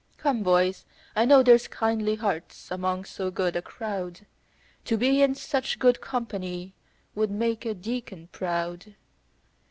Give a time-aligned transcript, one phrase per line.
[0.17, 0.83] "Come, boys,
[1.15, 4.25] I know there's kindly hearts among so good a crowd
[4.85, 6.73] To be in such good company
[7.13, 8.95] would make a deacon proud.